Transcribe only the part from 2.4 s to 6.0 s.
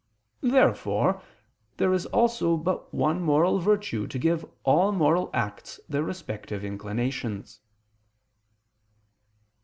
but one moral virtue to give all moral acts